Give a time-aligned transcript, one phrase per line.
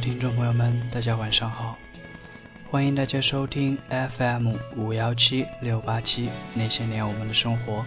[0.00, 1.76] 听众朋友们，大家晚上好，
[2.70, 7.84] 欢迎大家收听 FM 五幺七六八七那些年我们的生活，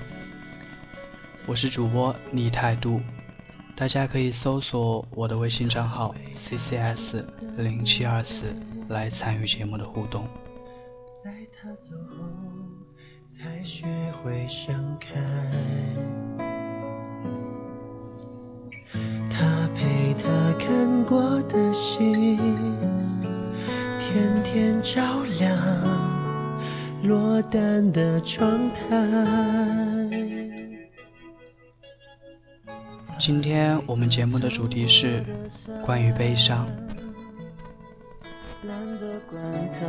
[1.47, 3.01] 我是主播逆态度，
[3.75, 7.25] 大家可以搜索我的微信账号 ccs
[7.57, 8.55] 零七二四
[8.89, 10.27] 来参与节目的互动。
[11.23, 12.29] 在他走后，
[13.27, 13.87] 才学
[14.23, 15.19] 会盛开。
[19.31, 21.57] 他陪他看过的
[24.83, 25.57] 照亮
[27.03, 28.85] 落单的窗台。
[33.17, 35.23] 今天我们节目的主题是
[35.85, 36.67] 关于悲伤。
[38.63, 39.79] 懒得管它。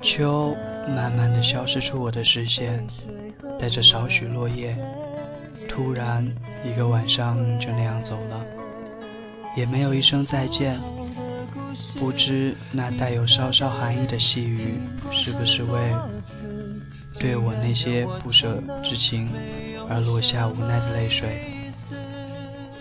[0.00, 0.54] 秋
[0.88, 2.86] 慢慢的消失出我的视线，
[3.58, 4.76] 带着少许落叶，
[5.78, 6.26] 突然
[6.64, 8.44] 一个晚上就那样走了，
[9.56, 10.80] 也没有一声再见。
[11.96, 14.74] 不知那带有稍稍寒意的细雨，
[15.12, 15.94] 是不是为
[17.20, 19.32] 对我那些不舍之情
[19.88, 21.46] 而落下无奈的泪水？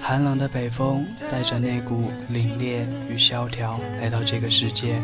[0.02, 5.00] 寒冷的北风带着那股凛冽与萧条来到这个世界。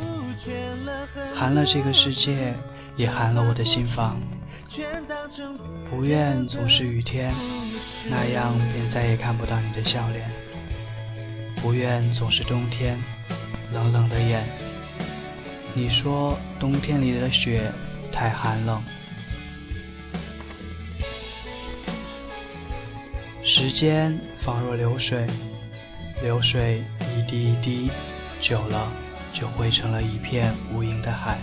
[1.31, 2.55] 寒了这个世界，
[2.95, 4.19] 也寒了我的心房。
[5.91, 7.31] 不愿总是雨天，
[8.09, 10.29] 那样便再也看不到你的笑脸。
[11.61, 13.01] 不愿总是冬天，
[13.71, 14.47] 冷冷的眼。
[15.73, 17.71] 你说冬天里的雪
[18.11, 18.83] 太寒冷。
[23.43, 25.25] 时间仿若流水，
[26.21, 26.83] 流水
[27.17, 27.91] 一滴一滴，
[28.39, 28.91] 久了。
[29.33, 31.39] 就汇成了一片无垠的海。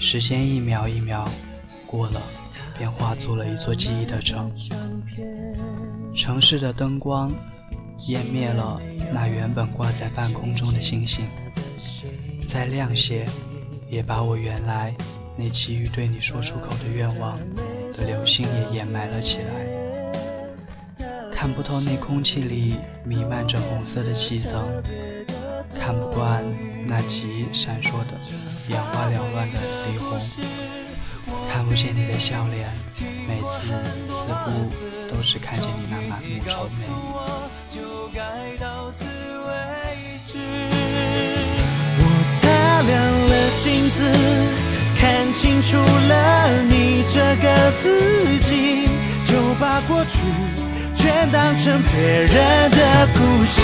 [0.00, 1.30] 时间一秒一秒
[1.86, 2.20] 过了，
[2.76, 4.52] 便化作了一座记忆的城。
[6.14, 7.30] 城市的灯光
[7.98, 8.80] 湮灭了
[9.12, 11.26] 那原本挂在半空中的星星，
[12.48, 13.26] 再亮些，
[13.90, 14.94] 也把我原来
[15.36, 17.38] 那急于对你说出口的愿望
[17.96, 21.04] 的流星也掩埋了起来。
[21.32, 24.82] 看不透那空气里弥漫着红色的气层。
[25.76, 26.42] 看不惯
[26.86, 28.18] 那极闪烁的、
[28.70, 30.18] 眼花缭乱的霓虹，
[31.54, 32.68] 看不见你的笑脸，
[33.28, 33.60] 每次
[34.08, 34.50] 似乎
[35.08, 36.84] 都是看见你那满目愁眉。
[41.96, 42.92] 我擦亮
[43.28, 43.32] 了
[43.62, 44.02] 镜子，
[44.96, 48.88] 看清楚了你这个自己，
[49.24, 50.26] 就把过去
[50.92, 53.62] 全当成别人的故事。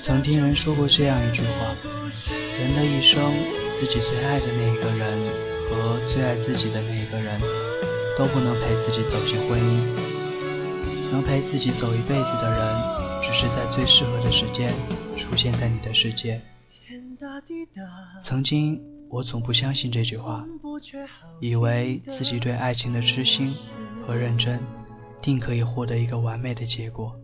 [0.00, 1.74] 曾听人说过这样一句话：
[2.58, 3.32] 人的一生，
[3.70, 5.18] 自己最爱的那一个人
[5.68, 7.40] 和最爱自己的那一个人，
[8.16, 10.12] 都不能陪自己走进婚姻。
[11.12, 14.72] 能陪自己走一辈子的人，只是在最适合的时间
[15.16, 16.40] 出现在你的世界。
[18.22, 20.44] 曾经，我总不相信这句话，
[21.40, 23.46] 以为自己对爱情的痴心
[24.06, 24.58] 和认真，
[25.20, 27.14] 定可以获得一个完美的结果。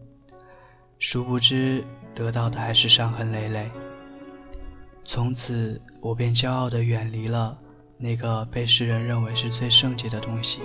[0.99, 3.71] 殊不知，得到的还是伤痕累累。
[5.05, 7.57] 从此，我便骄傲地远离了
[7.97, 10.61] 那个被世人认为是最圣洁的东西，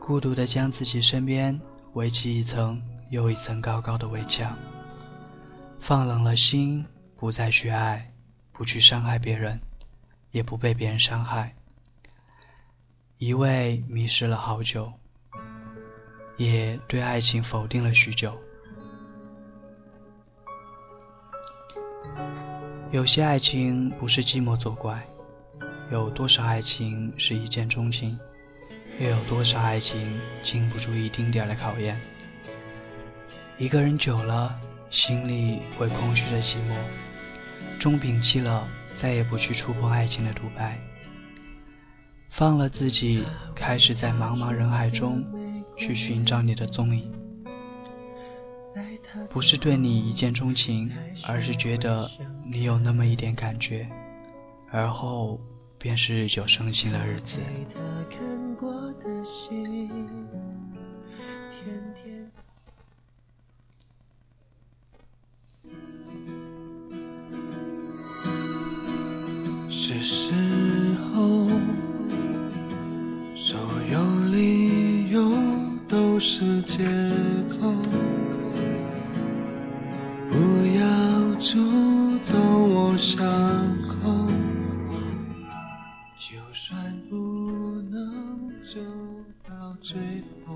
[0.00, 1.58] 孤独地将自己身边
[1.94, 4.58] 围起一层又一层高高的围墙，
[5.80, 6.84] 放冷了心，
[7.16, 8.12] 不再去爱，
[8.52, 9.60] 不去伤害别人，
[10.32, 11.54] 也不被别人伤害。
[13.16, 14.92] 一味迷失了好久，
[16.36, 18.38] 也对爱情否定了许久。
[22.90, 25.06] 有些爱情不是寂寞作怪，
[25.92, 28.18] 有多少爱情是一见钟情，
[28.98, 32.00] 又有多少爱情经不住一丁点的考验？
[33.58, 34.58] 一个人久了，
[34.88, 36.74] 心里会空虚的寂寞，
[37.78, 40.80] 终摒弃了再也不去触碰爱情的独白，
[42.30, 43.22] 放了自己，
[43.54, 45.22] 开始在茫茫人海中
[45.76, 47.17] 去寻找你的踪影。
[49.30, 50.90] 不是对你一见钟情，
[51.26, 52.10] 而是觉得
[52.50, 53.88] 你有那么一点感觉，
[54.70, 55.40] 而后
[55.78, 57.38] 便是日久生情的日子。
[89.88, 89.96] 最
[90.44, 90.54] 后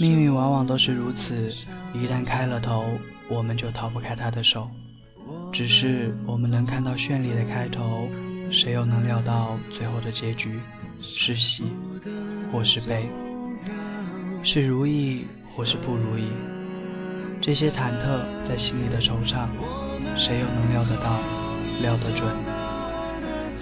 [0.00, 1.50] 命运往往都是如此，
[1.92, 2.86] 一旦开了头，
[3.28, 4.70] 我们就逃不开他的手。
[5.52, 8.08] 只是我们能看到绚丽的开头，
[8.50, 10.58] 谁又能料到最后的结局？
[11.02, 11.64] 是喜
[12.50, 13.10] 或是悲，
[14.42, 16.30] 是如意或是不如意，
[17.38, 19.46] 这些忐忑在心里的惆怅，
[20.16, 21.18] 谁又能料得到，
[21.82, 22.34] 料得准？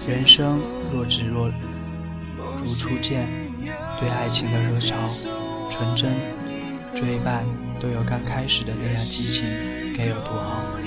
[0.07, 0.61] 人生
[0.93, 1.51] 若只若。
[2.69, 3.27] 如初见，
[3.99, 4.95] 对爱情的热潮、
[5.71, 6.13] 纯真、
[6.93, 7.43] 追伴，
[7.79, 9.43] 都有刚开始的那样激情，
[9.97, 10.77] 该有多好？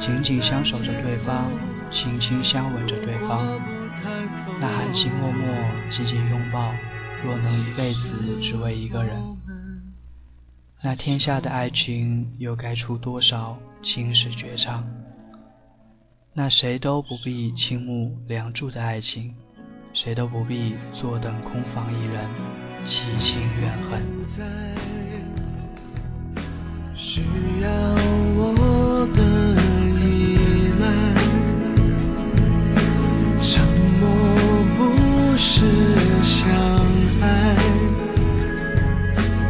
[0.00, 1.52] 紧紧相守着对方，
[1.92, 3.46] 轻轻相吻着对方，
[4.60, 6.74] 那含情脉脉、紧紧拥抱，
[7.24, 9.22] 若能一辈子只为一个人。
[10.82, 14.84] 那天下的爱情又该出多少青史绝唱？
[16.34, 19.32] 那谁都不必倾慕梁祝的爱情，
[19.98, 22.28] 谁都不必坐等空房一人
[22.84, 24.02] 凄情怨恨。
[26.94, 27.22] 需
[27.62, 27.70] 要
[28.36, 29.22] 我的
[29.98, 30.36] 依
[30.78, 30.84] 赖，
[33.40, 33.64] 沉
[33.98, 34.04] 默
[34.76, 34.78] 不
[35.38, 35.64] 是
[36.22, 36.44] 相
[37.22, 37.56] 爱。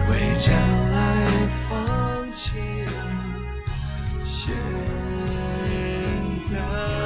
[0.09, 0.55] 为将
[0.93, 0.95] 来
[1.69, 2.55] 放弃
[4.25, 4.55] 现
[6.41, 6.55] 在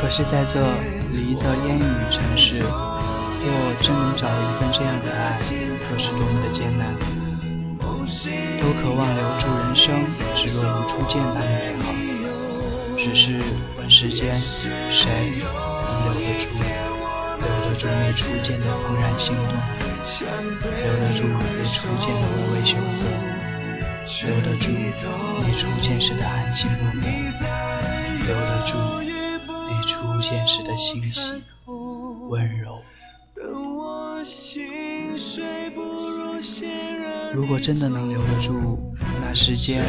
[0.03, 0.61] 可是，在这
[1.15, 2.65] 离得烟雨城市，
[3.43, 3.49] 若
[3.81, 5.39] 真能找一份这样的爱，
[5.93, 6.95] 又是多么的艰难。
[8.61, 10.07] 都渴望留住人生，
[10.37, 11.85] 只若如初见般的美好。
[12.99, 13.41] 只是
[13.79, 16.45] 问世间，谁能留得住？
[17.41, 19.43] 留得住那初见的怦然心动，
[20.21, 23.01] 留得住那初见的微微羞涩，
[24.27, 24.69] 留得住
[25.41, 27.43] 那初见时的含情脉脉，
[28.27, 28.77] 留得住。
[29.87, 31.43] 初见时的欣喜
[32.29, 32.83] 温柔。
[37.33, 39.89] 如果真的能留得住，那时间何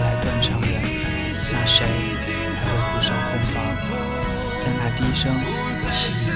[0.00, 0.70] 来断肠人？
[1.52, 3.54] 那谁还会独守空房，
[4.60, 5.22] 在那低声
[6.04, 6.30] 细。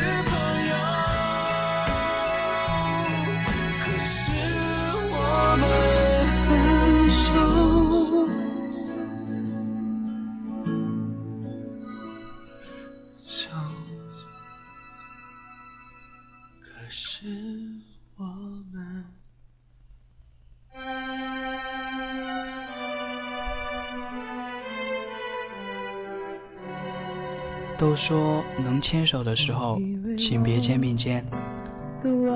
[27.78, 29.78] 都说能牵手的时候，
[30.18, 31.22] 请别肩并肩；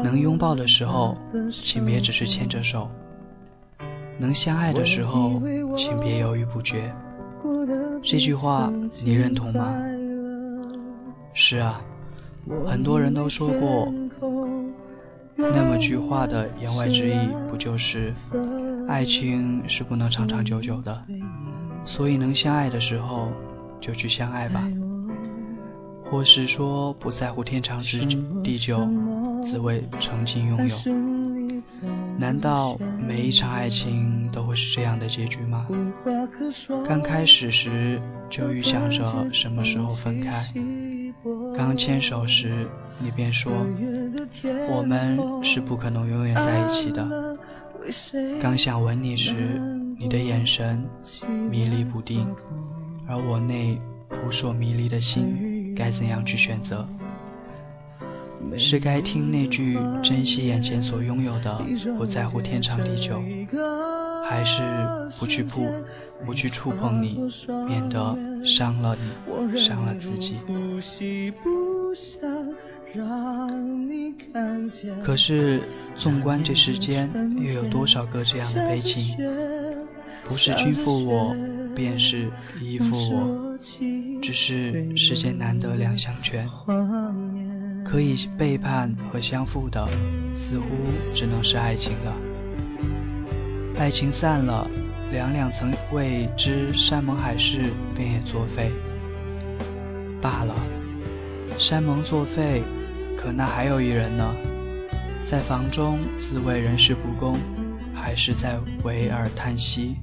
[0.02, 1.16] 能拥抱的时候，
[1.50, 2.88] 请别只是牵着手；
[4.18, 5.40] 能相爱的时候，
[5.76, 6.92] 请别犹豫不决。
[8.02, 8.70] 这句话
[9.02, 9.74] 你认同吗？
[11.32, 11.80] 是啊，
[12.66, 13.92] 很多人都说过。
[15.36, 17.14] 那么句话的言外之意，
[17.50, 18.12] 不就是
[18.86, 21.02] 爱情是不能长长久久的？
[21.86, 23.28] 所以能相爱的时候，
[23.80, 24.62] 就去相爱吧。
[26.10, 27.80] 或是说不在乎天长
[28.42, 28.88] 地久，
[29.44, 30.76] 只为曾经拥有。
[32.18, 35.66] 难道每一场爱情都会是这样的结局吗？
[36.84, 40.52] 刚开始时就预想着什么时候分开，
[41.56, 42.66] 刚牵手时
[42.98, 43.52] 你便说
[44.68, 47.38] 我们是不可能永远在一起的。
[48.42, 49.32] 刚想吻你时，
[49.98, 50.84] 你的眼神
[51.50, 52.26] 迷离不定，
[53.08, 55.49] 而我那扑朔迷离的心。
[55.74, 56.86] 该怎样去选择？
[58.58, 61.62] 是该听那句珍惜眼前所拥有的，
[61.96, 63.22] 不在乎天长地久，
[64.28, 64.60] 还是
[65.18, 65.84] 不去碰，
[66.26, 67.20] 不去触碰你，
[67.68, 70.38] 免得伤了你，伤了自己？
[75.02, 75.62] 可是，
[75.94, 77.08] 纵观这世间，
[77.38, 79.16] 又有多少个这样的悲情？
[80.28, 81.36] 不是君负我，
[81.74, 83.39] 便是依附我。
[84.22, 86.48] 只是世间难得两相全，
[87.84, 89.86] 可以背叛和相负的，
[90.34, 90.66] 似乎
[91.14, 92.16] 只能是爱情了。
[93.76, 94.66] 爱情散了，
[95.12, 98.72] 两两曾为之山盟海誓，便也作废
[100.22, 100.54] 罢了。
[101.58, 102.62] 山盟作废，
[103.16, 104.34] 可那还有一人呢？
[105.26, 107.38] 在房中自谓人事不公，
[107.94, 109.96] 还是在为尔叹息？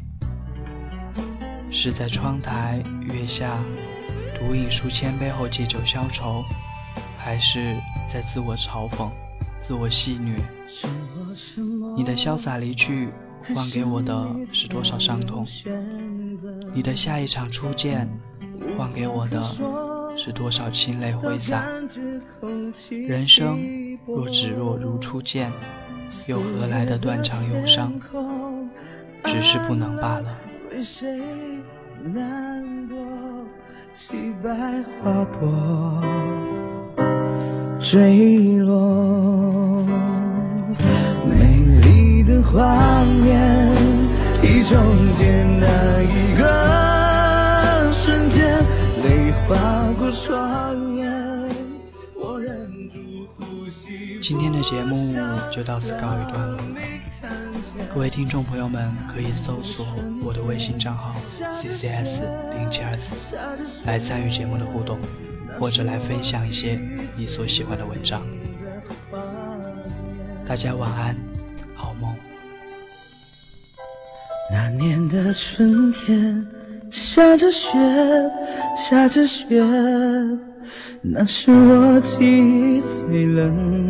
[1.70, 3.64] 是在窗台月下
[4.38, 6.44] 独饮数千杯后借酒消愁，
[7.18, 7.76] 还是
[8.08, 9.10] 在自我嘲讽、
[9.60, 10.40] 自我戏谑？
[11.96, 13.10] 你的潇洒离去，
[13.54, 15.46] 换给我的是多少伤痛？
[16.74, 18.10] 你的下一场初见，
[18.78, 19.44] 换给我的
[20.18, 21.64] 是多少清泪挥洒？
[22.90, 25.52] 人生若只若如初见，
[26.28, 27.94] 又何来的断肠忧伤？
[29.26, 30.38] 只是不能罢了。
[30.78, 31.20] 为谁
[32.14, 32.96] 难过？
[33.96, 34.52] 凄白
[35.02, 36.00] 花朵
[37.82, 39.84] 坠落，
[41.28, 43.68] 美丽的画面，
[44.44, 44.78] 已终
[45.18, 48.64] 结那一个瞬间，
[49.02, 51.12] 泪划过双眼，
[52.14, 53.00] 我忍住
[53.40, 54.20] 呼吸。
[54.22, 54.96] 今天的节目
[55.52, 56.60] 就到此告一段落。
[57.94, 59.86] 各位听众朋友们，可以搜索
[60.24, 61.16] 我的微信账号
[61.62, 62.20] ccs
[62.56, 63.14] 零七二四
[63.86, 65.00] 来参与节目的互动，
[65.60, 66.80] 或者来分享一些
[67.18, 68.22] 你所喜欢的文章。
[70.46, 71.16] 大家晚安，
[71.74, 72.14] 好梦。
[74.52, 76.48] 那年的春天，
[76.92, 77.70] 下着雪，
[78.78, 79.46] 下着雪，
[81.02, 83.87] 那是我记忆最冷